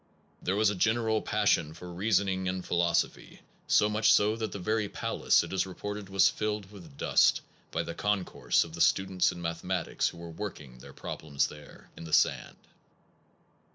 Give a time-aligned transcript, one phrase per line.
[0.41, 4.57] There was a general pas sion for reasoning and philosophy, so much so that the
[4.57, 9.31] very palace, it is reported, was filled with dust by the concourse of the students
[9.31, 12.57] in mathematics who were working their problems there in the sand.